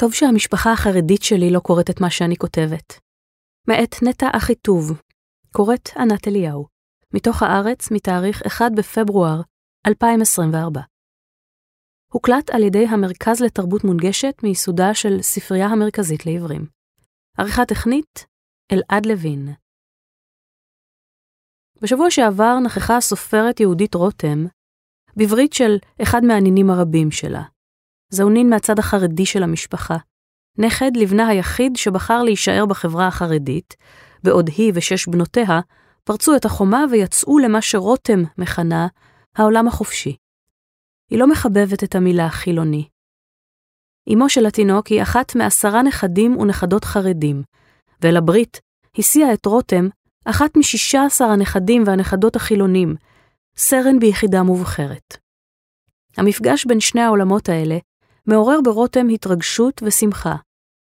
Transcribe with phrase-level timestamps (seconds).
[0.00, 3.00] טוב שהמשפחה החרדית שלי לא קוראת את מה שאני כותבת.
[3.68, 5.02] מאת נטע אחיטוב,
[5.52, 6.66] קוראת ענת אליהו,
[7.14, 9.40] מתוך הארץ מתאריך 1 בפברואר
[9.86, 10.80] 2024.
[12.12, 16.66] הוקלט על ידי המרכז לתרבות מונגשת מיסודה של ספרייה המרכזית לעברים.
[17.38, 18.26] עריכה טכנית,
[18.72, 19.54] אלעד לוין.
[21.82, 24.38] בשבוע שעבר נכחה הסופרת יהודית רותם
[25.16, 27.57] בברית של אחד מהנינים הרבים שלה.
[28.10, 29.96] זהו נין מהצד החרדי של המשפחה,
[30.58, 33.76] נכד לבנה היחיד שבחר להישאר בחברה החרדית,
[34.22, 35.60] בעוד היא ושש בנותיה
[36.04, 38.86] פרצו את החומה ויצאו למה שרותם מכנה
[39.36, 40.16] העולם החופשי.
[41.10, 42.88] היא לא מחבבת את המילה חילוני.
[44.12, 47.42] אמו של התינוק היא אחת מעשרה נכדים ונכדות חרדים,
[48.02, 48.60] ולברית
[48.98, 49.88] הסיעה את רותם
[50.24, 52.94] אחת משישה עשר הנכדים והנכדות החילונים,
[53.56, 55.16] סרן ביחידה מובחרת.
[56.16, 57.78] המפגש בין שני העולמות האלה
[58.28, 60.36] מעורר ברותם התרגשות ושמחה,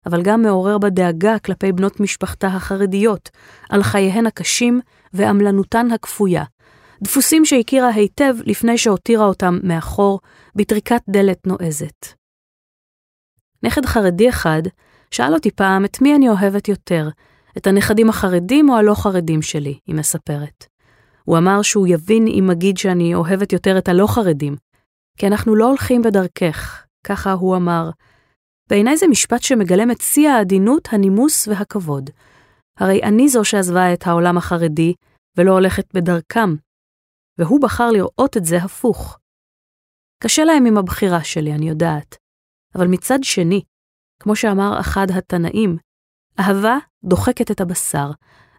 [0.07, 3.31] אבל גם מעורר בה דאגה כלפי בנות משפחתה החרדיות,
[3.71, 4.81] על חייהן הקשים
[5.13, 6.45] ועמלנותן הכפויה,
[7.03, 10.21] דפוסים שהכירה היטב לפני שהותירה אותם מאחור
[10.55, 12.07] בטריקת דלת נועזת.
[13.63, 14.63] נכד חרדי אחד
[15.11, 17.09] שאל אותי פעם את מי אני אוהבת יותר,
[17.57, 20.67] את הנכדים החרדים או הלא חרדים שלי, היא מספרת.
[21.25, 24.57] הוא אמר שהוא יבין אם אגיד שאני אוהבת יותר את הלא חרדים,
[25.19, 27.91] כי אנחנו לא הולכים בדרכך, ככה הוא אמר.
[28.71, 32.11] בעיניי זה משפט שמגלם את שיא העדינות, הנימוס והכבוד.
[32.79, 34.95] הרי אני זו שעזבה את העולם החרדי,
[35.37, 36.55] ולא הולכת בדרכם,
[37.39, 39.19] והוא בחר לראות את זה הפוך.
[40.23, 42.17] קשה להם עם הבחירה שלי, אני יודעת,
[42.75, 43.63] אבל מצד שני,
[44.23, 45.77] כמו שאמר אחד התנאים,
[46.41, 48.11] אהבה דוחקת את הבשר.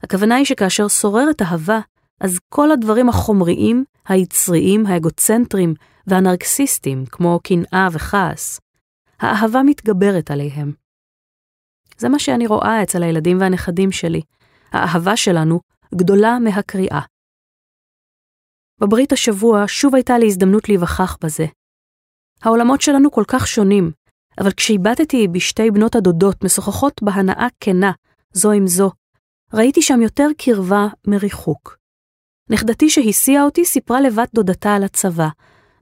[0.03, 1.79] הכוונה היא שכאשר שוררת אהבה,
[2.21, 5.73] אז כל הדברים החומריים, היצריים, האגוצנטריים
[6.07, 8.59] והנרקסיסטיים, כמו קנאה וכעס,
[9.19, 10.73] האהבה מתגברת עליהם.
[11.97, 14.21] זה מה שאני רואה אצל הילדים והנכדים שלי.
[14.71, 15.59] האהבה שלנו
[15.95, 17.01] גדולה מהקריאה.
[18.81, 21.45] בברית השבוע שוב הייתה לי הזדמנות להיווכח בזה.
[22.41, 23.91] העולמות שלנו כל כך שונים,
[24.41, 27.91] אבל כשהיבטתי בשתי בנות הדודות משוחחות בהנאה כנה,
[28.33, 28.91] זו עם זו,
[29.53, 31.77] ראיתי שם יותר קרבה מריחוק.
[32.49, 35.27] נכדתי שהסיעה אותי סיפרה לבת דודתה על הצבא,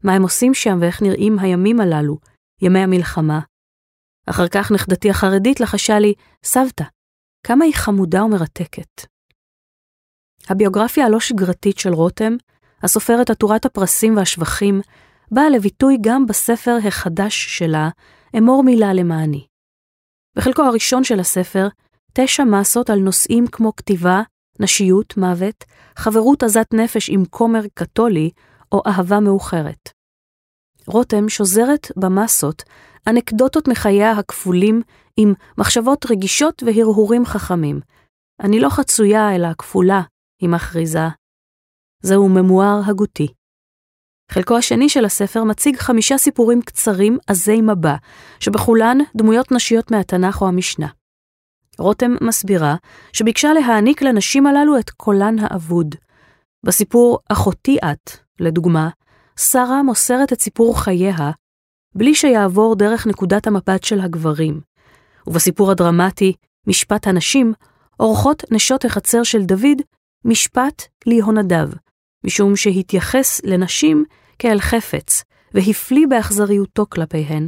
[0.03, 2.17] מה הם עושים שם ואיך נראים הימים הללו,
[2.61, 3.39] ימי המלחמה.
[4.25, 6.13] אחר כך נכדתי החרדית לחשה לי,
[6.45, 6.83] סבתא,
[7.47, 9.01] כמה היא חמודה ומרתקת.
[10.49, 12.33] הביוגרפיה הלא שגרתית של רותם,
[12.83, 14.81] הסופרת עטורת הפרסים והשבחים,
[15.31, 17.89] באה לביטוי גם בספר החדש שלה,
[18.37, 19.47] אמור מילה למעני.
[20.35, 21.67] בחלקו הראשון של הספר,
[22.13, 24.21] תשע מסות על נושאים כמו כתיבה,
[24.59, 25.63] נשיות, מוות,
[25.95, 28.29] חברות עזת נפש עם כומר קתולי
[28.71, 29.89] או אהבה מאוחרת.
[30.87, 32.63] רותם שוזרת במסות
[33.07, 34.81] אנקדוטות מחייה הכפולים
[35.17, 37.79] עם מחשבות רגישות והרהורים חכמים.
[38.39, 40.01] אני לא חצויה אלא כפולה,
[40.41, 41.07] היא מכריזה.
[42.03, 43.27] זהו ממואר הגותי.
[44.31, 47.95] חלקו השני של הספר מציג חמישה סיפורים קצרים עזי מבע,
[48.39, 50.87] שבכולן דמויות נשיות מהתנ"ך או המשנה.
[51.79, 52.75] רותם מסבירה
[53.13, 55.95] שביקשה להעניק לנשים הללו את קולן האבוד.
[56.65, 58.89] בסיפור "אחותי את", לדוגמה,
[59.39, 61.31] שרה מוסרת את סיפור חייה
[61.95, 64.61] בלי שיעבור דרך נקודת המבט של הגברים.
[65.27, 66.33] ובסיפור הדרמטי,
[66.67, 67.53] משפט הנשים,
[67.97, 69.81] עורכות נשות החצר של דוד
[70.25, 71.69] משפט ליהונדב,
[72.23, 74.05] משום שהתייחס לנשים
[74.39, 77.47] כאל חפץ, והפליא באכזריותו כלפיהן.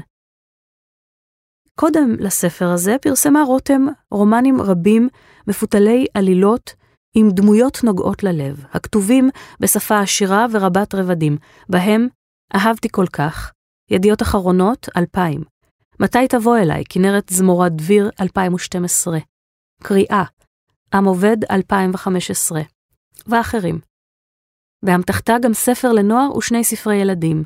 [1.79, 5.09] קודם לספר הזה פרסמה רותם רומנים רבים
[5.47, 6.73] מפותלי עלילות
[7.15, 9.29] עם דמויות נוגעות ללב, הכתובים
[9.59, 11.37] בשפה עשירה ורבת רבדים,
[11.69, 12.07] בהם
[12.55, 13.51] אהבתי כל כך,
[13.91, 15.43] ידיעות אחרונות 2000,
[15.99, 19.17] מתי תבוא אליי, כנרת זמורה דביר 2012,
[19.83, 20.23] קריאה,
[20.93, 22.61] עם עובד 2015,
[23.27, 23.79] ואחרים.
[24.85, 27.43] באמתחתה גם ספר לנוער ושני ספרי ילדים.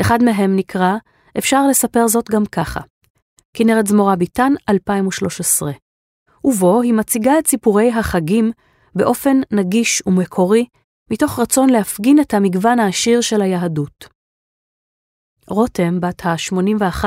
[0.00, 0.94] אחד מהם נקרא
[1.38, 2.80] "אפשר לספר זאת גם ככה".
[3.58, 5.72] כנרת זמורה ביטן, 2013.
[6.44, 8.50] ובו היא מציגה את סיפורי החגים
[8.94, 10.66] באופן נגיש ומקורי,
[11.10, 14.08] מתוך רצון להפגין את המגוון העשיר של היהדות.
[15.48, 17.04] רותם, בת ה-81,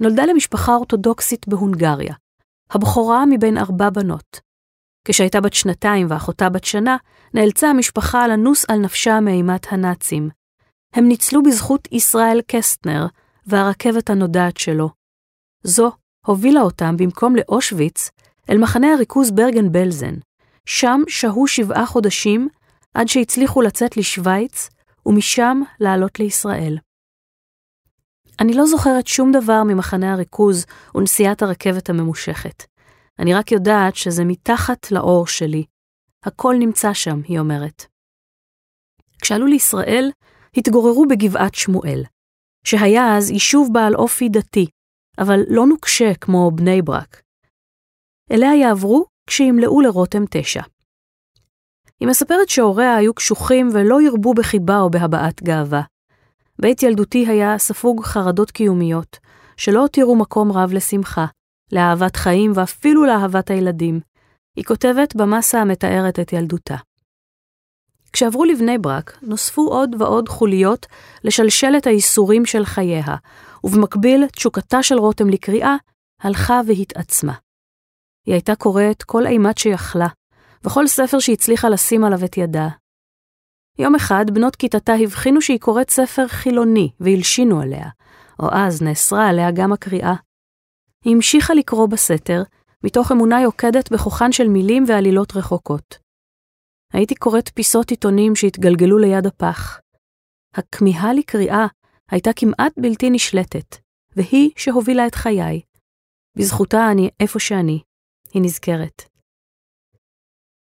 [0.00, 2.14] נולדה למשפחה אורתודוקסית בהונגריה,
[2.70, 4.40] הבכורה מבין ארבע בנות.
[5.04, 6.96] כשהייתה בת שנתיים ואחותה בת שנה,
[7.34, 10.28] נאלצה המשפחה לנוס על נפשה מאימת הנאצים.
[10.94, 13.06] הם ניצלו בזכות ישראל קסטנר
[13.46, 15.03] והרכבת הנודעת שלו.
[15.64, 15.92] זו
[16.26, 18.10] הובילה אותם במקום לאושוויץ
[18.50, 20.14] אל מחנה הריכוז ברגן-בלזן.
[20.66, 22.48] שם שהו שבעה חודשים
[22.94, 24.68] עד שהצליחו לצאת לשוויץ,
[25.06, 26.78] ומשם לעלות לישראל.
[28.40, 32.64] אני לא זוכרת שום דבר ממחנה הריכוז ונסיעת הרכבת הממושכת.
[33.18, 35.64] אני רק יודעת שזה מתחת לאור שלי.
[36.24, 37.86] הכל נמצא שם, היא אומרת.
[39.22, 40.10] כשעלו לישראל,
[40.56, 42.02] התגוררו בגבעת שמואל,
[42.66, 44.66] שהיה אז יישוב בעל אופי דתי,
[45.18, 47.22] אבל לא נוקשה כמו בני ברק.
[48.32, 50.62] אליה יעברו כשימלאו לרותם תשע.
[52.00, 55.82] היא מספרת שהוריה היו קשוחים ולא ירבו בחיבה או בהבעת גאווה.
[56.58, 59.18] בית ילדותי היה ספוג חרדות קיומיות,
[59.56, 61.26] שלא הותירו מקום רב לשמחה,
[61.72, 64.00] לאהבת חיים ואפילו לאהבת הילדים.
[64.56, 66.76] היא כותבת במסה המתארת את ילדותה.
[68.12, 70.86] כשעברו לבני ברק, נוספו עוד ועוד חוליות
[71.24, 73.16] לשלשלת הייסורים של חייה,
[73.64, 75.76] ובמקביל תשוקתה של רותם לקריאה
[76.20, 77.34] הלכה והתעצמה.
[78.26, 80.08] היא הייתה קוראת כל אימת שיכלה,
[80.64, 82.68] וכל ספר שהצליחה לשים עליו את ידה.
[83.78, 87.88] יום אחד בנות כיתתה הבחינו שהיא קוראת ספר חילוני, והלשינו עליה,
[88.40, 90.14] או אז נאסרה עליה גם הקריאה.
[91.04, 92.42] היא המשיכה לקרוא בסתר,
[92.84, 95.98] מתוך אמונה יוקדת בכוחן של מילים ועלילות רחוקות.
[96.92, 99.80] הייתי קוראת פיסות עיתונים שהתגלגלו ליד הפח.
[100.54, 101.66] הכמיהה לקריאה
[102.10, 103.76] הייתה כמעט בלתי נשלטת,
[104.16, 105.60] והיא שהובילה את חיי.
[106.38, 107.82] בזכותה אני איפה שאני,
[108.32, 109.02] היא נזכרת.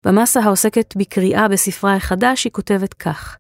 [0.05, 3.39] במסה העוסקת בקריאה בספרה החדש היא כותבת כך: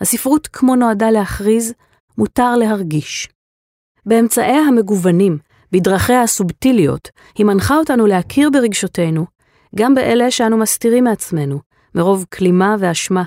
[0.00, 1.74] הספרות כמו נועדה להכריז,
[2.18, 3.28] מותר להרגיש.
[4.06, 5.38] באמצעיה המגוונים,
[5.72, 7.08] בדרכיה הסובטיליות,
[7.38, 9.26] היא מנחה אותנו להכיר ברגשותינו,
[9.76, 11.60] גם באלה שאנו מסתירים מעצמנו,
[11.94, 13.24] מרוב כלימה ואשמה.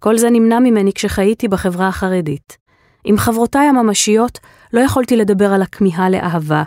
[0.00, 2.63] כל זה נמנע ממני כשחייתי בחברה החרדית.
[3.04, 4.38] עם חברותיי הממשיות
[4.72, 6.62] לא יכולתי לדבר על הכמיהה לאהבה,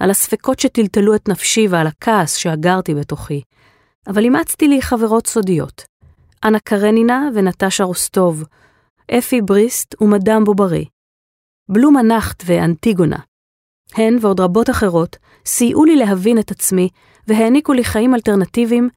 [0.00, 3.42] על הספקות שטלטלו את נפשי ועל הכעס שאגרתי בתוכי.
[4.06, 5.84] אבל אימצתי לי חברות סודיות.
[6.44, 8.44] אנה קרנינה ונטשה רוסטוב,
[9.18, 10.84] אפי בריסט ומדאם בוברי.
[11.68, 13.18] בלומה נחט ואנטיגונה.
[13.94, 15.16] הן ועוד רבות אחרות
[15.46, 16.88] סייעו לי להבין את עצמי
[17.28, 18.88] והעניקו לי חיים אלטרנטיביים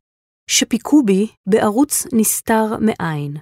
[0.50, 3.38] שפיקו בי בערוץ נסתר מעין.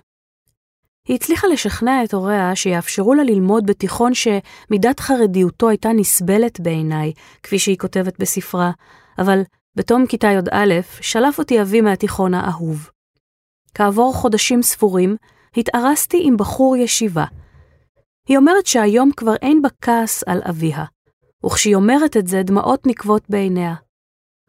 [1.08, 7.14] היא הצליחה לשכנע את הוריה שיאפשרו לה ללמוד בתיכון שמידת חרדיותו הייתה נסבלת בעיניי,
[7.44, 8.72] כפי שהיא כותבת בספרה,
[9.20, 9.42] אבל
[9.76, 12.90] בתום כיתה י"א שלף אותי אבי מהתיכון האהוב.
[13.74, 15.16] כעבור חודשים ספורים,
[15.58, 17.26] התארסתי עם בחור ישיבה.
[18.28, 20.86] היא אומרת שהיום כבר אין בה כעס על אביה,
[21.46, 23.76] וכשהיא אומרת את זה, דמעות נקבות בעיניה.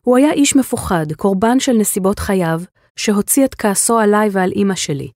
[0.02, 2.60] הוא היה איש מפוחד, קורבן של נסיבות חייו,
[2.96, 5.10] שהוציא את כעסו עליי ועל אמא שלי.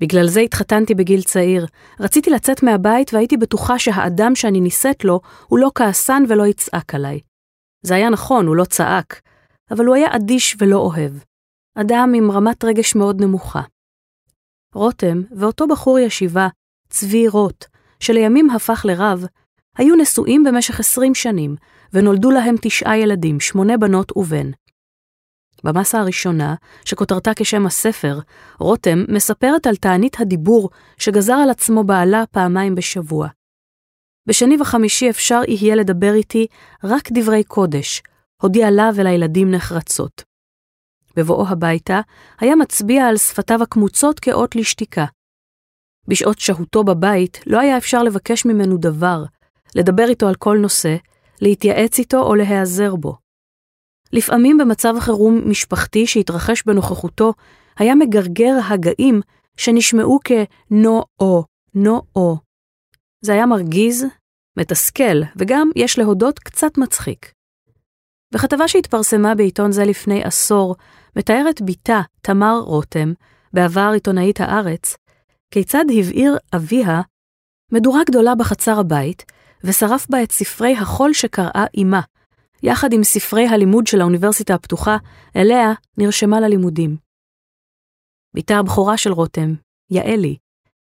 [0.00, 1.66] בגלל זה התחתנתי בגיל צעיר.
[2.00, 7.20] רציתי לצאת מהבית והייתי בטוחה שהאדם שאני נישאת לו הוא לא כעסן ולא יצעק עליי.
[7.82, 9.20] זה היה נכון, הוא לא צעק,
[9.70, 11.12] אבל הוא היה אדיש ולא אוהב.
[11.74, 13.62] אדם עם רמת רגש מאוד נמוכה.
[14.74, 16.48] רותם ואותו בחור ישיבה,
[16.88, 17.64] צבי רוט,
[18.00, 19.24] שלימים הפך לרב,
[19.76, 21.56] היו נשואים במשך עשרים שנים,
[21.92, 24.50] ונולדו להם תשעה ילדים, שמונה בנות ובן.
[25.64, 26.54] במסה הראשונה,
[26.84, 28.18] שכותרתה כשם הספר,
[28.60, 33.28] רותם מספרת על תענית הדיבור שגזר על עצמו בעלה פעמיים בשבוע.
[34.26, 36.46] בשני וחמישי אפשר יהיה לדבר איתי
[36.84, 38.02] רק דברי קודש,
[38.42, 40.22] הודיע לה ולילדים נחרצות.
[41.16, 42.00] בבואו הביתה,
[42.40, 45.04] היה מצביע על שפתיו הקמוצות כאות לשתיקה.
[46.08, 49.24] בשעות שהותו בבית לא היה אפשר לבקש ממנו דבר,
[49.74, 50.96] לדבר איתו על כל נושא,
[51.40, 53.16] להתייעץ איתו או להיעזר בו.
[54.12, 57.32] לפעמים במצב חירום משפחתי שהתרחש בנוכחותו,
[57.78, 59.20] היה מגרגר הגאים
[59.56, 62.36] שנשמעו כ"נו-או, נו-או".
[63.24, 64.06] זה היה מרגיז,
[64.56, 67.32] מתסכל, וגם, יש להודות, קצת מצחיק.
[68.34, 70.76] בכתבה שהתפרסמה בעיתון זה לפני עשור,
[71.16, 73.12] מתארת בתה, תמר רותם,
[73.52, 74.96] בעבר עיתונאית הארץ,
[75.50, 77.00] כיצד הבעיר אביה
[77.72, 79.24] מדורה גדולה בחצר הבית,
[79.64, 82.00] ושרף בה את ספרי החול שקראה אמה,
[82.62, 84.96] יחד עם ספרי הלימוד של האוניברסיטה הפתוחה,
[85.36, 86.96] אליה נרשמה ללימודים.
[88.34, 89.54] בתה הבכורה של רותם,
[89.90, 90.36] יעלי,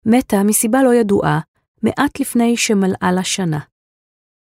[0.07, 1.41] מתה מסיבה לא ידועה,
[1.83, 3.59] מעט לפני שמלאה לה שנה.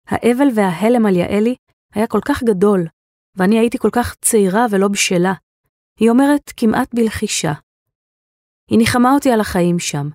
[0.07, 1.55] האבל וההלם על יעלי
[1.93, 2.87] היה כל כך גדול,
[3.35, 5.33] ואני הייתי כל כך צעירה ולא בשלה.
[5.99, 7.53] היא אומרת כמעט בלחישה.
[8.69, 10.09] היא ניחמה אותי על החיים שם,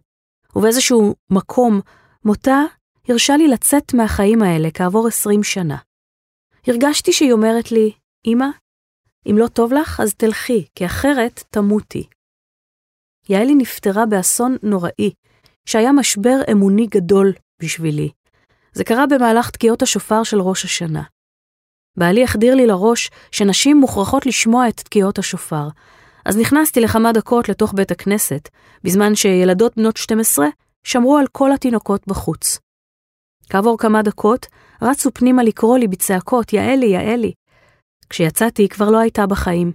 [0.56, 1.80] ובאיזשהו מקום,
[2.24, 2.60] מותה
[3.08, 5.76] הרשה לי לצאת מהחיים האלה כעבור עשרים שנה.
[6.66, 7.92] הרגשתי שהיא אומרת לי,
[8.26, 8.46] אמא,
[9.30, 12.06] אם לא טוב לך, אז תלכי, כי אחרת תמותי.
[13.28, 15.12] יעלי נפטרה באסון נוראי,
[15.68, 17.32] שהיה משבר אמוני גדול
[17.62, 18.10] בשבילי.
[18.72, 21.02] זה קרה במהלך תקיעות השופר של ראש השנה.
[21.96, 25.68] בעלי החדיר לי לראש שנשים מוכרחות לשמוע את תקיעות השופר,
[26.24, 28.48] אז נכנסתי לכמה דקות לתוך בית הכנסת,
[28.84, 30.46] בזמן שילדות בנות 12
[30.84, 32.58] שמרו על כל התינוקות בחוץ.
[33.50, 34.46] כעבור כמה דקות,
[34.82, 37.32] רצו פנימה לקרוא לי בצעקות, יעלי, יעלי.
[38.10, 39.72] כשיצאתי, היא כבר לא הייתה בחיים.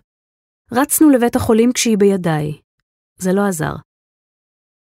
[0.72, 2.62] רצנו לבית החולים כשהיא בידיי.
[3.18, 3.74] זה לא עזר.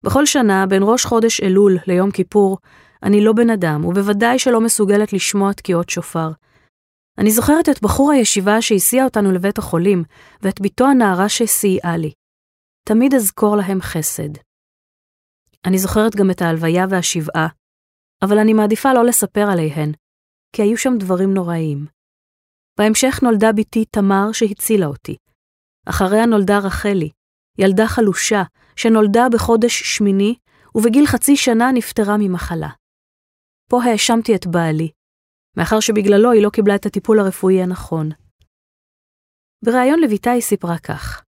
[0.04, 2.58] בכל שנה, בין ראש חודש אלול ליום כיפור,
[3.04, 6.30] אני לא בן אדם, ובוודאי שלא מסוגלת לשמוע תקיעות שופר.
[7.18, 10.04] אני זוכרת את בחור הישיבה שהסיע אותנו לבית החולים,
[10.42, 12.12] ואת בתו הנערה שסייעה לי.
[12.88, 14.30] תמיד אזכור להם חסד.
[15.66, 17.48] אני זוכרת גם את ההלוויה והשבעה,
[18.22, 19.92] אבל אני מעדיפה לא לספר עליהן,
[20.58, 21.86] כי היו שם דברים נוראיים.
[22.80, 25.16] בהמשך נולדה בתי תמר שהצילה אותי.
[25.90, 27.10] אחריה נולדה רחלי,
[27.60, 28.44] ילדה חלושה,
[28.76, 30.36] שנולדה בחודש שמיני,
[30.76, 32.70] ובגיל חצי שנה נפטרה ממחלה.
[33.70, 34.92] פה האשמתי את בעלי,
[35.58, 38.10] מאחר שבגללו היא לא קיבלה את הטיפול הרפואי הנכון.
[39.66, 41.24] בריאיון לביתה היא סיפרה כך: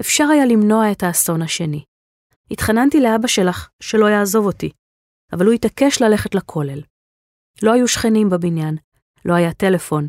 [0.00, 1.84] אפשר היה למנוע את האסון השני.
[2.50, 4.70] התחננתי לאבא שלך שלא יעזוב אותי,
[5.32, 6.82] אבל הוא התעקש ללכת לכולל.
[7.62, 8.76] לא היו שכנים בבניין,
[9.24, 10.06] לא היה טלפון,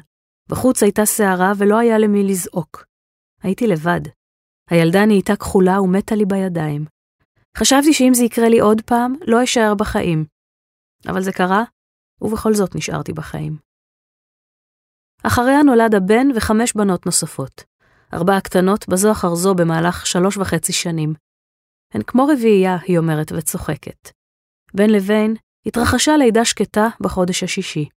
[0.49, 2.85] בחוץ הייתה סערה ולא היה למי לזעוק.
[3.43, 4.01] הייתי לבד.
[4.69, 6.85] הילדה נהייתה כחולה ומתה לי בידיים.
[7.57, 10.25] חשבתי שאם זה יקרה לי עוד פעם, לא אשאר בחיים.
[11.07, 11.63] אבל זה קרה,
[12.21, 13.57] ובכל זאת נשארתי בחיים.
[15.23, 17.63] אחריה נולד הבן וחמש בנות נוספות.
[18.13, 21.13] ארבע קטנות בזו אחר זו במהלך שלוש וחצי שנים.
[21.93, 24.09] הן כמו רביעייה, היא אומרת וצוחקת.
[24.73, 25.35] בין לבין,
[25.65, 27.89] התרחשה לידה שקטה בחודש השישי.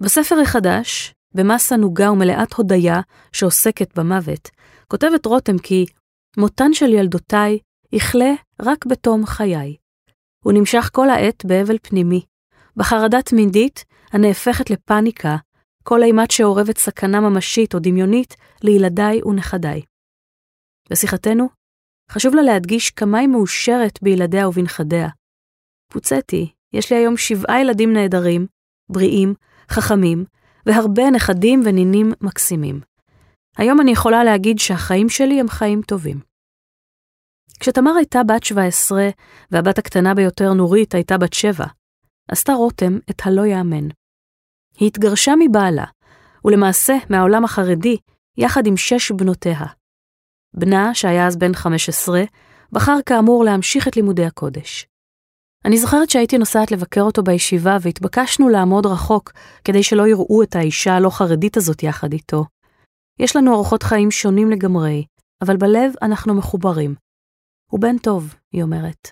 [0.00, 3.00] בספר החדש, במסה נוגה ומלאת הודיה
[3.32, 4.48] שעוסקת במוות,
[4.88, 5.86] כותבת רותם כי
[6.36, 7.58] מותן של ילדותיי
[7.92, 9.76] יכלה רק בתום חיי.
[10.44, 12.20] הוא נמשך כל העת באבל פנימי,
[12.76, 15.36] בחרדה תמידית הנהפכת לפאניקה,
[15.82, 19.82] כל אימת שעורבת סכנה ממשית או דמיונית לילדיי ונכדיי.
[20.90, 21.48] בשיחתנו,
[22.10, 25.08] חשוב לה להדגיש כמה היא מאושרת בילדיה ובנכדיה.
[25.92, 28.46] פוצטי, יש לי היום שבעה ילדים נהדרים,
[28.88, 29.34] בריאים,
[29.70, 30.24] חכמים,
[30.66, 32.80] והרבה נכדים ונינים מקסימים.
[33.56, 36.20] היום אני יכולה להגיד שהחיים שלי הם חיים טובים.
[37.60, 39.08] כשתמר הייתה בת 17,
[39.50, 41.66] והבת הקטנה ביותר, נורית, הייתה בת 7,
[42.28, 43.88] עשתה רותם את הלא יאמן.
[44.78, 45.84] היא התגרשה מבעלה,
[46.44, 47.96] ולמעשה מהעולם החרדי,
[48.36, 49.60] יחד עם שש בנותיה.
[50.54, 52.22] בנה, שהיה אז בן 15,
[52.72, 54.86] בחר כאמור להמשיך את לימודי הקודש.
[55.64, 59.32] אני זוכרת שהייתי נוסעת לבקר אותו בישיבה והתבקשנו לעמוד רחוק
[59.64, 62.44] כדי שלא יראו את האישה הלא חרדית הזאת יחד איתו.
[63.18, 65.04] יש לנו אורחות חיים שונים לגמרי,
[65.42, 66.94] אבל בלב אנחנו מחוברים.
[67.70, 69.10] הוא בן טוב, היא אומרת.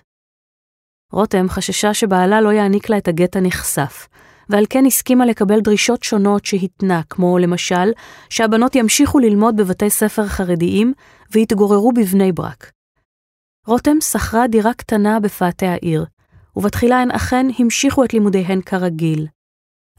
[1.11, 4.07] רותם חששה שבעלה לא יעניק לה את הגט הנכסף,
[4.49, 7.91] ועל כן הסכימה לקבל דרישות שונות שהתנה, כמו למשל,
[8.29, 10.93] שהבנות ימשיכו ללמוד בבתי ספר חרדיים
[11.31, 12.71] ויתגוררו בבני ברק.
[13.67, 16.05] רותם שכרה דירה קטנה בפאתי העיר,
[16.57, 19.27] ובתחילה הן אכן המשיכו את לימודיהן כרגיל.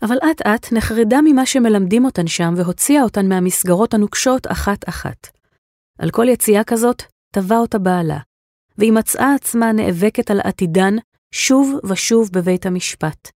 [0.02, 5.28] אבל אט אט נחרדה ממה שמלמדים אותן שם והוציאה אותן מהמסגרות הנוקשות אחת-אחת.
[5.98, 7.02] על כל יציאה כזאת
[7.34, 8.18] טבע אותה בעלה,
[8.78, 10.94] והיא מצאה עצמה נאבקת על עתידן
[11.34, 13.30] שוב ושוב בבית המשפט.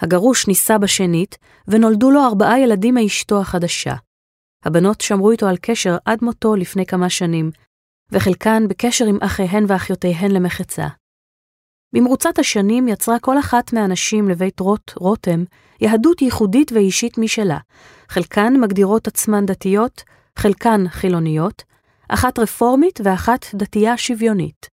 [0.00, 3.94] הגרוש נישא בשנית, ונולדו לו ארבעה ילדים מאשתו החדשה.
[4.64, 7.50] הבנות שמרו איתו על קשר עד מותו לפני כמה שנים,
[8.12, 10.88] וחלקן בקשר עם אחיהן ואחיותיהן למחצה.
[11.94, 15.44] במרוצת השנים יצרה כל אחת מהנשים לבית רוט, רותם,
[15.80, 17.58] יהדות ייחודית ואישית משלה.
[18.08, 20.02] חלקן מגדירות עצמן דתיות,
[20.38, 21.62] חלקן חילוניות,
[22.08, 24.66] אחת רפורמית ואחת דתייה שוויונית.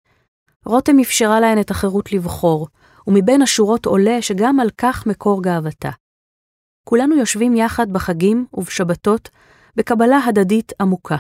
[0.65, 2.69] רותם אפשרה להן את החירות לבחור,
[3.07, 5.91] ומבין השורות עולה שגם על כך מקור גאוותה.
[6.85, 9.29] כולנו יושבים יחד בחגים ובשבתות,
[9.77, 11.17] בקבלה הדדית עמוקה.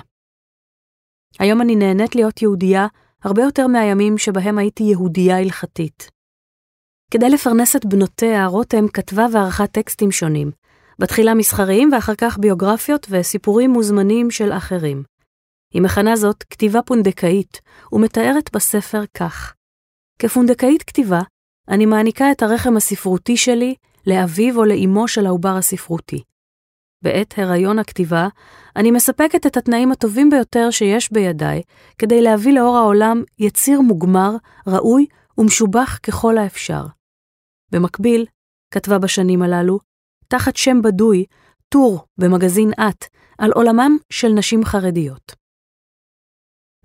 [1.38, 2.86] היום אני נהנית להיות יהודייה
[3.24, 6.10] הרבה יותר מהימים שבהם הייתי יהודייה הלכתית.
[7.10, 10.50] כדי לפרנס את בנותיה, רותם כתבה וערכה טקסטים שונים,
[10.98, 15.02] בתחילה מסחריים ואחר כך ביוגרפיות וסיפורים מוזמנים של אחרים.
[15.74, 17.60] היא מכנה זאת כתיבה פונדקאית,
[17.92, 19.54] ומתארת בספר כך:
[20.18, 21.20] כפונדקאית כתיבה,
[21.68, 23.74] אני מעניקה את הרחם הספרותי שלי
[24.06, 26.22] לאביו או לאמו של העובר הספרותי.
[27.02, 28.28] בעת הריון הכתיבה,
[28.76, 31.62] אני מספקת את התנאים הטובים ביותר שיש בידיי
[31.98, 34.30] כדי להביא לאור העולם יציר מוגמר,
[34.66, 35.06] ראוי
[35.38, 36.86] ומשובח ככל האפשר.
[37.72, 38.26] במקביל,
[38.74, 39.78] כתבה בשנים הללו,
[40.28, 41.24] תחת שם בדוי,
[41.68, 43.04] טור במגזין את,
[43.38, 45.32] על עולמם של נשים חרדיות.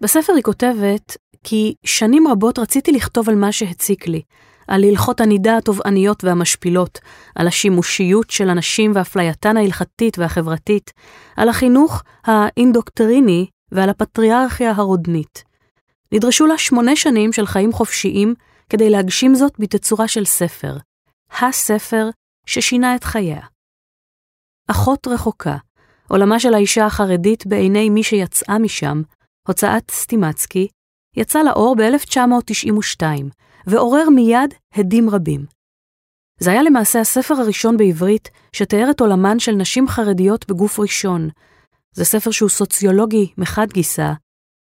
[0.01, 4.21] בספר היא כותבת כי שנים רבות רציתי לכתוב על מה שהציק לי,
[4.67, 6.99] על הלכות הנידה התובעניות והמשפילות,
[7.35, 10.91] על השימושיות של הנשים ואפלייתן ההלכתית והחברתית,
[11.37, 15.43] על החינוך האינדוקטריני ועל הפטריארכיה הרודנית.
[16.11, 18.33] נדרשו לה שמונה שנים של חיים חופשיים
[18.69, 20.77] כדי להגשים זאת בתצורה של ספר.
[21.41, 22.09] הספר
[22.45, 23.39] ששינה את חייה.
[24.67, 25.57] אחות רחוקה,
[26.07, 29.01] עולמה של האישה החרדית בעיני מי שיצאה משם,
[29.47, 30.67] הוצאת סטימצקי,
[31.17, 33.03] יצא לאור ב-1992,
[33.67, 35.45] ועורר מיד הדים רבים.
[36.39, 41.29] זה היה למעשה הספר הראשון בעברית שתיאר את עולמן של נשים חרדיות בגוף ראשון.
[41.93, 44.13] זה ספר שהוא סוציולוגי מחד גיסה,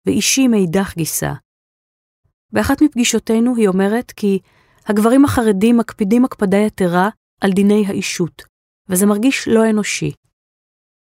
[0.05, 1.33] ואישי מאידך גיסה.
[2.51, 4.39] באחת מפגישותינו היא אומרת כי
[4.85, 7.09] הגברים החרדים מקפידים הקפדה יתרה
[7.41, 8.43] על דיני האישות,
[8.89, 10.11] וזה מרגיש לא אנושי.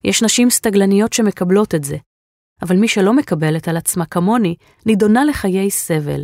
[0.05, 1.97] יש נשים סטגלניות שמקבלות את זה,
[2.63, 4.55] אבל מי שלא מקבלת על עצמה כמוני,
[4.87, 6.23] נידונה לחיי סבל.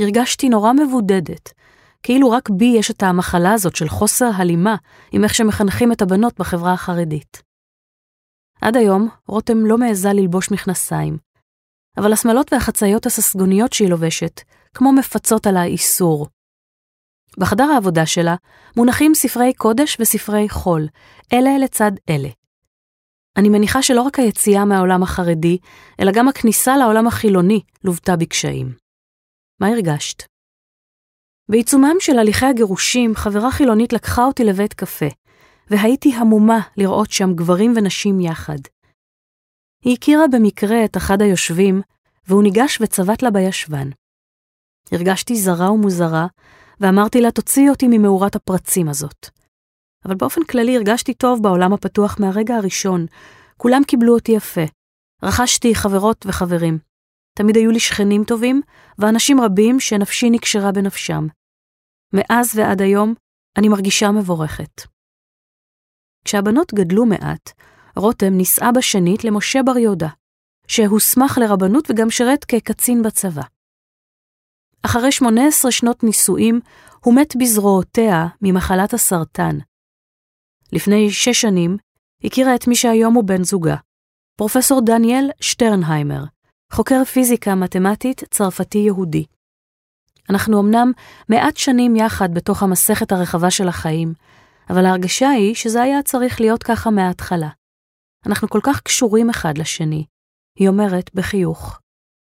[0.00, 1.52] הרגשתי נורא מבודדת,
[2.02, 4.76] כאילו רק בי יש את המחלה הזאת של חוסר הלימה
[5.12, 7.42] עם איך שמחנכים את הבנות בחברה החרדית.
[8.60, 11.18] עד היום, רותם לא מעיזה ללבוש מכנסיים,
[11.96, 14.40] אבל השמלות והחצאיות הססגוניות שהיא לובשת,
[14.74, 16.26] כמו מפצות על האיסור.
[17.38, 18.34] בחדר העבודה שלה
[18.76, 20.86] מונחים ספרי קודש וספרי חול,
[21.32, 22.28] אלה לצד אלה.
[23.36, 25.58] אני מניחה שלא רק היציאה מהעולם החרדי,
[26.00, 28.79] אלא גם הכניסה לעולם החילוני לוותה בקשיים.
[29.60, 30.22] מה הרגשת?
[31.50, 35.06] בעיצומם של הליכי הגירושים, חברה חילונית לקחה אותי לבית קפה,
[35.70, 38.58] והייתי המומה לראות שם גברים ונשים יחד.
[39.84, 41.82] היא הכירה במקרה את אחד היושבים,
[42.26, 43.90] והוא ניגש וצבט לה בישבן.
[44.92, 46.26] הרגשתי זרה ומוזרה,
[46.80, 49.26] ואמרתי לה, תוציאי אותי ממאורת הפרצים הזאת.
[50.04, 53.06] אבל באופן כללי הרגשתי טוב בעולם הפתוח מהרגע הראשון.
[53.56, 54.64] כולם קיבלו אותי יפה.
[55.22, 56.89] רכשתי חברות וחברים.
[57.40, 58.60] תמיד היו לי שכנים טובים,
[58.98, 61.26] ואנשים רבים שנפשי נקשרה בנפשם.
[62.12, 63.14] מאז ועד היום
[63.56, 64.82] אני מרגישה מבורכת.
[66.24, 67.50] כשהבנות גדלו מעט,
[67.96, 70.08] רותם נישאה בשנית למשה בר יהודה,
[70.66, 73.42] שהוסמך לרבנות וגם שירת כקצין בצבא.
[74.82, 76.60] אחרי 18 שנות נישואים,
[77.04, 79.58] הוא מת בזרועותיה ממחלת הסרטן.
[80.72, 81.76] לפני שש שנים,
[82.24, 83.76] הכירה את מי שהיום הוא בן זוגה,
[84.36, 86.24] פרופסור דניאל שטרנהיימר,
[86.72, 89.24] חוקר פיזיקה מתמטית צרפתי-יהודי.
[90.30, 90.92] אנחנו אמנם
[91.28, 94.12] מעט שנים יחד בתוך המסכת הרחבה של החיים,
[94.70, 97.48] אבל ההרגשה היא שזה היה צריך להיות ככה מההתחלה.
[98.26, 100.04] אנחנו כל כך קשורים אחד לשני,
[100.58, 101.78] היא אומרת בחיוך.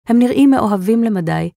[0.08, 1.50] הם נראים מאוהבים למדי.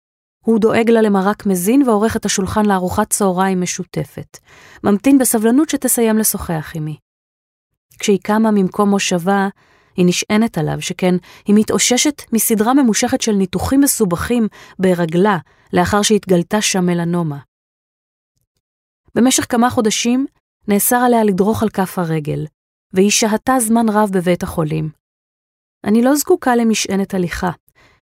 [0.44, 4.38] הוא דואג לה למרק מזין ועורך את השולחן לארוחת צהריים משותפת.
[4.84, 6.96] ממתין בסבלנות שתסיים לשוחח עימי.
[7.98, 9.48] כשהיא קמה ממקום מושבה,
[9.96, 11.14] היא נשענת עליו, שכן
[11.46, 14.48] היא מתאוששת מסדרה ממושכת של ניתוחים מסובכים
[14.78, 15.38] ברגלה,
[15.72, 17.38] לאחר שהתגלתה שם מלנומה.
[19.14, 20.26] במשך כמה חודשים
[20.68, 22.46] נאסר עליה לדרוך על כף הרגל,
[22.92, 24.90] והיא שהתה זמן רב בבית החולים.
[25.84, 27.50] אני לא זקוקה למשענת הליכה.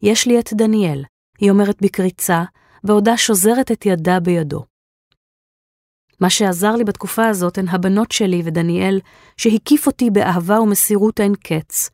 [0.03, 1.03] יש לי את דניאל,
[1.39, 2.43] היא אומרת בקריצה,
[2.83, 4.68] בעודה שוזרת את ידה בידו.
[6.19, 8.99] מה שעזר לי בתקופה הזאת הן הבנות שלי ודניאל,
[9.37, 11.89] שהקיף אותי באהבה ומסירות אין קץ,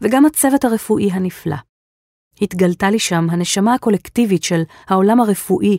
[0.00, 1.56] וגם הצוות הרפואי הנפלא.
[2.42, 5.78] התגלתה לי שם הנשמה הקולקטיבית של העולם הרפואי,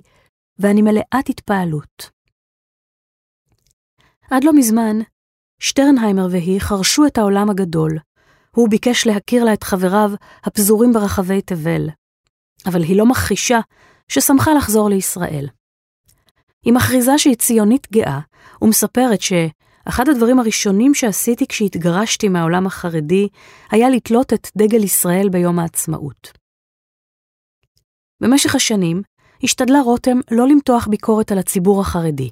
[0.59, 2.09] ואני מלאת התפעלות.
[4.31, 4.97] עד לא מזמן,
[5.61, 7.97] שטרנהיימר והיא חרשו את העולם הגדול.
[8.55, 10.11] הוא ביקש להכיר לה את חבריו
[10.43, 11.89] הפזורים ברחבי תבל.
[12.65, 13.59] אבל היא לא מכחישה
[14.07, 15.47] ששמחה לחזור לישראל.
[16.65, 18.19] היא מכריזה שהיא ציונית גאה,
[18.61, 23.27] ומספרת שאחד הדברים הראשונים שעשיתי כשהתגרשתי מהעולם החרדי,
[23.71, 26.31] היה לתלות את דגל ישראל ביום העצמאות.
[28.21, 29.01] במשך השנים,
[29.43, 32.29] השתדלה רותם לא למתוח ביקורת על הציבור החרדי,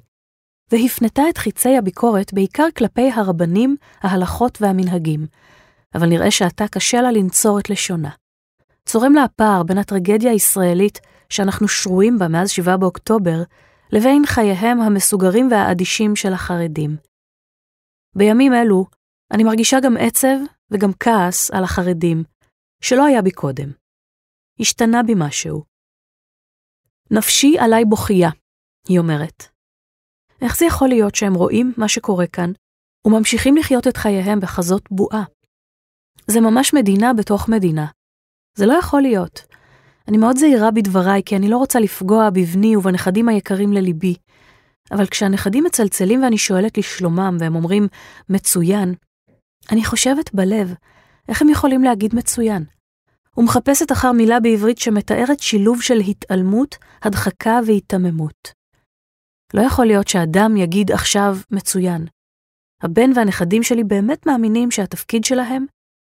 [0.72, 5.26] והפנתה את חיצי הביקורת בעיקר כלפי הרבנים, ההלכות והמנהגים,
[5.94, 8.10] אבל נראה שעתה קשה לה לנצור את לשונה.
[8.86, 13.42] צורם לה הפער בין הטרגדיה הישראלית שאנחנו שרויים בה מאז 7 באוקטובר,
[13.92, 16.90] לבין חייהם המסוגרים והאדישים של החרדים.
[18.16, 18.86] בימים אלו,
[19.32, 20.36] אני מרגישה גם עצב
[20.70, 22.24] וגם כעס על החרדים,
[22.82, 23.72] שלא היה בי קודם.
[24.60, 25.64] השתנה בי משהו.
[27.10, 28.30] נפשי עליי בוכייה,
[28.88, 29.42] היא אומרת.
[30.42, 32.50] איך זה יכול להיות שהם רואים מה שקורה כאן,
[33.06, 35.24] וממשיכים לחיות את חייהם בחזות בועה?
[36.26, 37.86] זה ממש מדינה בתוך מדינה.
[38.58, 39.47] זה לא יכול להיות.
[40.08, 44.14] אני מאוד זהירה בדבריי, כי אני לא רוצה לפגוע בבני ובנכדים היקרים לליבי.
[44.92, 47.88] אבל כשהנכדים מצלצלים ואני שואלת לשלומם, והם אומרים,
[48.28, 48.94] מצוין,
[49.72, 50.74] אני חושבת בלב,
[51.28, 52.64] איך הם יכולים להגיד מצוין?
[53.36, 58.52] ומחפשת אחר מילה בעברית שמתארת שילוב של התעלמות, הדחקה והיתממות.
[59.54, 62.06] לא יכול להיות שאדם יגיד עכשיו מצוין.
[62.82, 65.66] הבן והנכדים שלי באמת מאמינים שהתפקיד שלהם,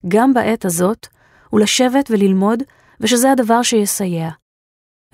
[0.09, 1.07] גם בעת הזאת,
[1.51, 2.63] הוא לשבת וללמוד,
[3.01, 4.31] ושזה הדבר שיסייע.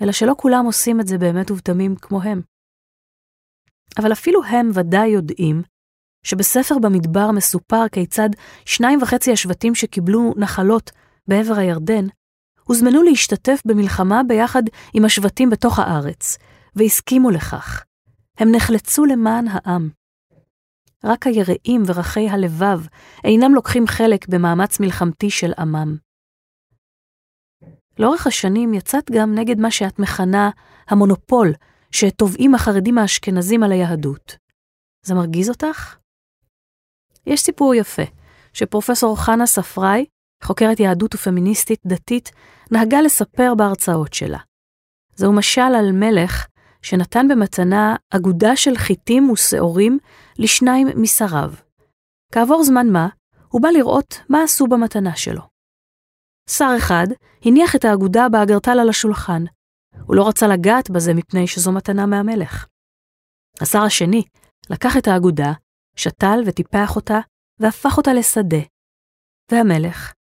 [0.01, 2.41] אלא שלא כולם עושים את זה באמת ובתמים כמוהם.
[3.97, 5.61] אבל אפילו הם ודאי יודעים
[6.23, 8.29] שבספר במדבר מסופר כיצד
[8.65, 10.91] שניים וחצי השבטים שקיבלו נחלות
[11.27, 12.07] בעבר הירדן,
[12.63, 16.37] הוזמנו להשתתף במלחמה ביחד עם השבטים בתוך הארץ,
[16.75, 17.83] והסכימו לכך.
[18.37, 19.89] הם נחלצו למען העם.
[21.03, 22.79] רק היראים ורחי הלבב
[23.23, 25.97] אינם לוקחים חלק במאמץ מלחמתי של עמם.
[27.99, 30.49] לאורך השנים יצאת גם נגד מה שאת מכנה
[30.87, 31.53] המונופול
[31.91, 34.37] שתובעים החרדים האשכנזים על היהדות.
[35.05, 35.95] זה מרגיז אותך?
[37.25, 38.03] יש סיפור יפה,
[38.53, 40.05] שפרופסור חנה ספראי,
[40.43, 42.31] חוקרת יהדות ופמיניסטית דתית,
[42.71, 44.39] נהגה לספר בהרצאות שלה.
[45.15, 46.47] זהו משל על מלך
[46.81, 49.99] שנתן במתנה אגודה של חיטים ושעורים
[50.39, 51.53] לשניים משריו.
[52.31, 53.07] כעבור זמן מה,
[53.49, 55.54] הוא בא לראות מה עשו במתנה שלו.
[56.49, 57.07] שר אחד
[57.45, 59.43] הניח את האגודה באגרטל על השולחן.
[60.05, 62.67] הוא לא רצה לגעת בזה מפני שזו מתנה מהמלך.
[63.61, 64.23] השר השני
[64.69, 65.51] לקח את האגודה,
[65.95, 67.19] שתל וטיפח אותה,
[67.59, 68.61] והפך אותה לשדה.
[69.51, 70.13] והמלך,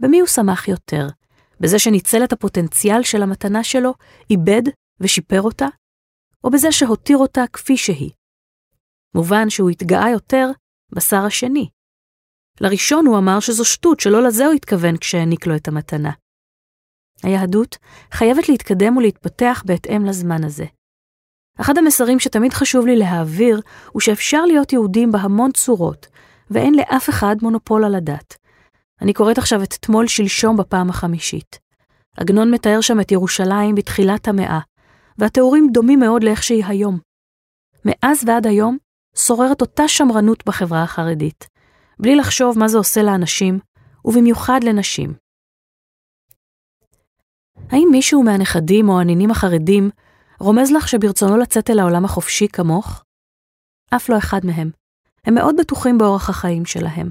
[0.00, 1.06] במי הוא שמח יותר?
[1.60, 3.94] בזה שניצל את הפוטנציאל של המתנה שלו,
[4.30, 4.62] איבד
[5.00, 5.66] ושיפר אותה,
[6.44, 8.10] או בזה שהותיר אותה כפי שהיא.
[9.14, 10.50] מובן שהוא התגאה יותר
[10.92, 11.68] בשר השני.
[12.60, 16.10] לראשון הוא אמר שזו שטות, שלא לזה הוא התכוון כשהעניק לו את המתנה.
[17.22, 17.76] היהדות
[18.12, 20.64] חייבת להתקדם ולהתפתח בהתאם לזמן הזה.
[21.60, 23.60] אחד המסרים שתמיד חשוב לי להעביר,
[23.92, 26.06] הוא שאפשר להיות יהודים בהמון צורות,
[26.50, 28.36] ואין לאף אחד מונופול על הדת.
[29.02, 31.58] אני קוראת עכשיו את תמול שלשום בפעם החמישית.
[32.16, 34.60] עגנון מתאר שם את ירושלים בתחילת המאה,
[35.18, 36.98] והתיאורים דומים מאוד לאיך שהיא היום.
[37.84, 38.76] מאז ועד היום
[39.16, 41.48] שוררת אותה שמרנות בחברה החרדית,
[42.00, 43.58] בלי לחשוב מה זה עושה לאנשים,
[44.04, 45.14] ובמיוחד לנשים.
[47.70, 49.90] האם מישהו מהנכדים או הנינים החרדים
[50.40, 53.04] רומז לך שברצונו לצאת אל העולם החופשי כמוך?
[53.96, 54.70] אף לא אחד מהם.
[55.24, 57.10] הם מאוד בטוחים באורח החיים שלהם.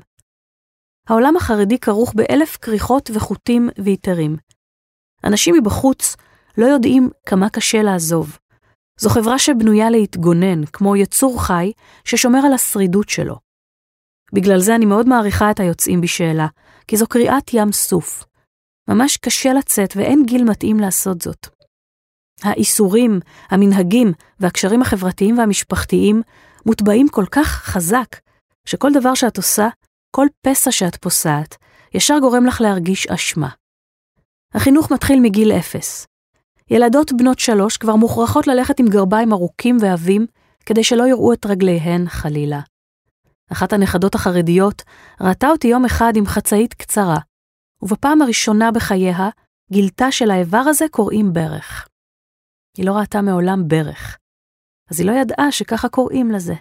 [1.09, 4.37] העולם החרדי כרוך באלף כריכות וחוטים והיתרים.
[5.23, 6.15] אנשים מבחוץ
[6.57, 8.37] לא יודעים כמה קשה לעזוב.
[8.99, 11.71] זו חברה שבנויה להתגונן, כמו יצור חי
[12.03, 13.46] ששומר על השרידות שלו.
[14.33, 16.47] בגלל זה אני מאוד מעריכה את היוצאים בשאלה,
[16.87, 18.23] כי זו קריאת ים סוף.
[18.89, 21.47] ממש קשה לצאת ואין גיל מתאים לעשות זאת.
[22.43, 26.21] האיסורים, המנהגים והקשרים החברתיים והמשפחתיים
[26.65, 28.07] מוטבעים כל כך חזק,
[28.65, 29.67] שכל דבר שאת עושה,
[30.15, 31.55] כל פסע שאת פוסעת,
[31.93, 33.49] ישר גורם לך להרגיש אשמה.
[34.53, 36.07] החינוך מתחיל מגיל אפס.
[36.69, 40.25] ילדות בנות שלוש כבר מוכרחות ללכת עם גרביים ארוכים ועבים,
[40.65, 42.59] כדי שלא יראו את רגליהן חלילה.
[43.51, 44.83] אחת הנכדות החרדיות
[45.21, 47.17] ראתה אותי יום אחד עם חצאית קצרה,
[47.81, 49.29] ובפעם הראשונה בחייה
[49.71, 51.87] גילתה שלאיבר הזה קוראים ברך.
[52.77, 54.17] היא לא ראתה מעולם ברך,
[54.89, 56.53] אז היא לא ידעה שככה קוראים לזה.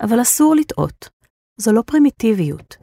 [0.00, 1.08] אבל אסור לטעות,
[1.56, 2.76] זו לא פרימיטיביות.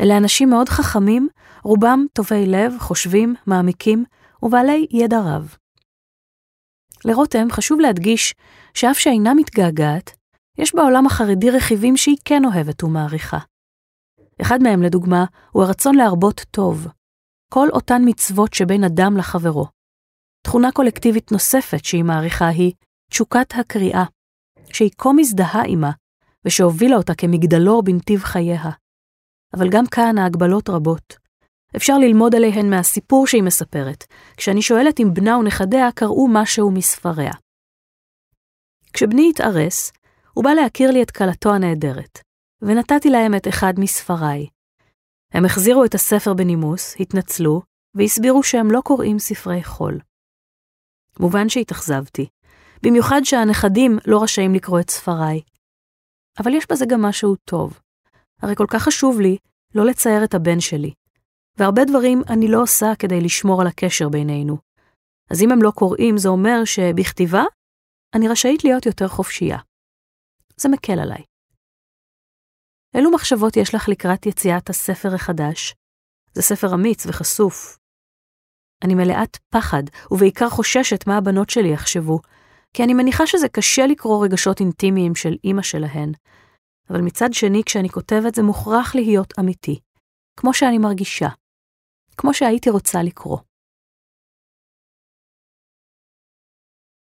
[0.00, 1.28] אלה אנשים מאוד חכמים,
[1.64, 4.04] רובם טובי לב, חושבים, מעמיקים
[4.42, 5.56] ובעלי ידע רב.
[7.04, 8.34] לרותם חשוב להדגיש
[8.74, 10.17] שאף שאינה מתגעגעת,
[10.58, 13.38] יש בעולם החרדי רכיבים שהיא כן אוהבת ומעריכה.
[14.42, 16.86] אחד מהם, לדוגמה, הוא הרצון להרבות טוב.
[17.52, 19.66] כל אותן מצוות שבין אדם לחברו.
[20.42, 22.72] תכונה קולקטיבית נוספת שהיא מעריכה היא
[23.10, 24.04] תשוקת הקריאה,
[24.72, 25.90] שהיא כה מזדהה עימה,
[26.44, 28.70] ושהובילה אותה כמגדלור בנתיב חייה.
[29.56, 31.16] אבל גם כאן ההגבלות רבות.
[31.76, 34.04] אפשר ללמוד עליהן מהסיפור שהיא מספרת,
[34.36, 37.32] כשאני שואלת אם בנה ונכדיה קראו משהו מספריה.
[38.92, 39.92] כשבני התארס,
[40.38, 42.18] הוא בא להכיר לי את כלתו הנהדרת,
[42.62, 44.46] ונתתי להם את אחד מספריי.
[45.32, 47.62] הם החזירו את הספר בנימוס, התנצלו,
[47.94, 49.98] והסבירו שהם לא קוראים ספרי חול.
[51.20, 52.26] מובן שהתאכזבתי,
[52.82, 55.40] במיוחד שהנכדים לא רשאים לקרוא את ספריי.
[56.38, 57.80] אבל יש בזה גם משהו טוב.
[58.42, 59.36] הרי כל כך חשוב לי
[59.74, 60.92] לא לצייר את הבן שלי,
[61.56, 64.58] והרבה דברים אני לא עושה כדי לשמור על הקשר בינינו.
[65.30, 67.44] אז אם הם לא קוראים, זה אומר שבכתיבה
[68.14, 69.67] אני רשאית להיות יותר חופשייה.
[70.60, 71.22] זה מקל עליי.
[72.94, 75.74] אילו מחשבות יש לך לקראת יציאת הספר החדש?
[76.34, 77.78] זה ספר אמיץ וחשוף.
[78.84, 82.20] אני מלאת פחד, ובעיקר חוששת מה הבנות שלי יחשבו,
[82.74, 86.12] כי אני מניחה שזה קשה לקרוא רגשות אינטימיים של אימא שלהן.
[86.90, 89.80] אבל מצד שני, כשאני כותבת זה מוכרח להיות אמיתי,
[90.36, 91.28] כמו שאני מרגישה,
[92.16, 93.38] כמו שהייתי רוצה לקרוא.